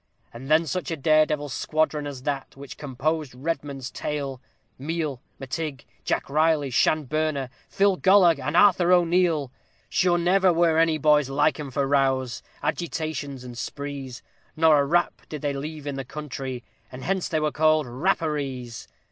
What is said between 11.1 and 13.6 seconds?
like 'em for rows, agitations, and